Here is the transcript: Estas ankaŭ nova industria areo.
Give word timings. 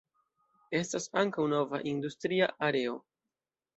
Estas 0.77 1.05
ankaŭ 1.23 1.45
nova 1.53 1.83
industria 1.93 2.49
areo. 2.71 2.97